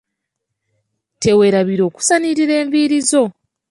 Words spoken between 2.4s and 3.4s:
enviiri zo.